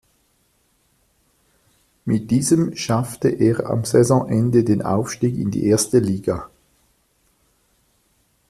Mit 2.05 2.31
diesem 2.31 2.75
schaffte 2.75 3.29
er 3.29 3.69
am 3.69 3.85
Saisonende 3.85 4.63
den 4.63 4.81
Aufstieg 4.81 5.37
in 5.37 5.51
die 5.51 5.65
erste 5.67 5.99
Liga. 5.99 6.49